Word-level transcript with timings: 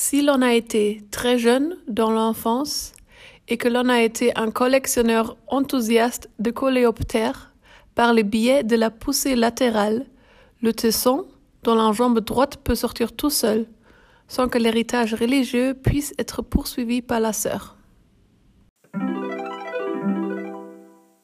Si 0.00 0.22
l'on 0.22 0.42
a 0.42 0.54
été 0.54 1.02
très 1.10 1.40
jeune 1.40 1.76
dans 1.88 2.12
l'enfance 2.12 2.92
et 3.48 3.56
que 3.56 3.66
l'on 3.66 3.88
a 3.88 4.00
été 4.00 4.32
un 4.38 4.52
collectionneur 4.52 5.36
enthousiaste 5.48 6.30
de 6.38 6.52
coléoptères, 6.52 7.52
par 7.96 8.14
le 8.14 8.22
biais 8.22 8.62
de 8.62 8.76
la 8.76 8.90
poussée 8.90 9.34
latérale, 9.34 10.06
le 10.62 10.72
tesson, 10.72 11.26
dont 11.64 11.74
la 11.74 11.90
jambe 11.90 12.20
droite 12.20 12.58
peut 12.62 12.76
sortir 12.76 13.10
tout 13.10 13.28
seul, 13.28 13.66
sans 14.28 14.48
que 14.48 14.58
l'héritage 14.58 15.14
religieux 15.14 15.74
puisse 15.74 16.14
être 16.16 16.42
poursuivi 16.42 17.02
par 17.02 17.18
la 17.18 17.32
sœur. 17.32 17.77